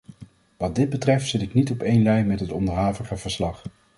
Wat 0.57 0.75
dit 0.75 0.89
betreft 0.89 1.27
zit 1.29 1.41
ik 1.41 1.53
niet 1.53 1.71
op 1.71 1.81
één 1.81 2.03
lijn 2.03 2.27
met 2.27 2.39
het 2.39 2.51
onderhavige 2.51 3.15
verslag. 3.17 3.63